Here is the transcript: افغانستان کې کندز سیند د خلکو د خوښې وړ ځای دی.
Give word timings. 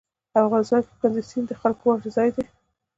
افغانستان 0.41 0.81
کې 0.87 0.93
کندز 1.01 1.25
سیند 1.31 1.47
د 1.49 1.53
خلکو 1.61 1.85
د 1.87 1.89
خوښې 1.93 2.07
وړ 2.09 2.13
ځای 2.17 2.29
دی. 2.35 2.43